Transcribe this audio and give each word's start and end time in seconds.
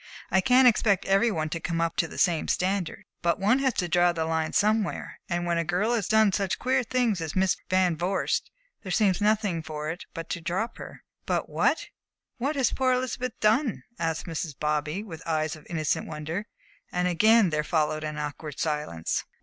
I 0.31 0.41
can't 0.41 0.67
expect 0.67 1.05
every 1.05 1.29
one 1.29 1.49
to 1.49 1.59
come 1.59 1.79
up 1.79 1.95
to 1.97 2.07
the 2.07 2.17
same 2.17 2.47
standard. 2.47 3.03
But 3.21 3.37
one 3.39 3.59
has 3.59 3.75
to 3.75 3.87
draw 3.87 4.11
the 4.11 4.25
line 4.25 4.51
somewhere, 4.51 5.19
and 5.29 5.45
when 5.45 5.59
a 5.59 5.63
girl 5.63 5.93
has 5.93 6.07
done 6.07 6.31
such 6.31 6.57
queer 6.57 6.81
things 6.81 7.21
as 7.21 7.35
Miss 7.35 7.55
Van 7.69 7.95
Vorst, 7.95 8.49
there 8.81 8.91
seems 8.91 9.21
nothing 9.21 9.61
for 9.61 9.91
it 9.91 10.05
but 10.15 10.27
to 10.31 10.41
drop 10.41 10.79
her." 10.79 11.03
"But 11.27 11.49
what 11.49 11.89
what 12.39 12.55
has 12.55 12.73
poor 12.73 12.93
Elizabeth 12.93 13.39
done?" 13.41 13.83
asked 13.99 14.25
Mrs. 14.25 14.55
Bobby, 14.59 15.03
with 15.03 15.21
eyes 15.27 15.55
of 15.55 15.67
innocent 15.69 16.07
wonder, 16.07 16.47
and 16.91 17.07
again 17.07 17.51
there 17.51 17.63
followed 17.63 18.03
an 18.03 18.17
awkward 18.17 18.57
silence. 18.59 19.23